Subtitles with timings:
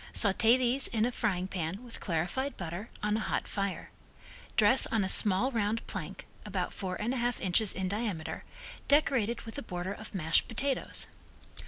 [0.13, 3.91] Saute these in a frying pan with clarified butter on a hot fire.
[4.57, 8.43] Dress on a small round plank, about four and a half inches in diameter,
[8.87, 11.05] decorated with a border of mashed potatoes.